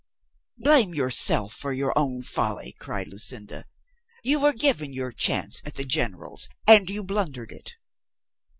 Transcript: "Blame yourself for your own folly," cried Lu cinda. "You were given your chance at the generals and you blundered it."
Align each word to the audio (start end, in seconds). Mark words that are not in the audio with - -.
"Blame 0.57 0.95
yourself 0.95 1.53
for 1.53 1.71
your 1.71 1.95
own 1.95 2.23
folly," 2.23 2.73
cried 2.79 3.07
Lu 3.07 3.19
cinda. 3.19 3.65
"You 4.23 4.39
were 4.39 4.51
given 4.51 4.93
your 4.93 5.11
chance 5.11 5.61
at 5.63 5.75
the 5.75 5.85
generals 5.85 6.49
and 6.65 6.89
you 6.89 7.03
blundered 7.03 7.51
it." 7.51 7.75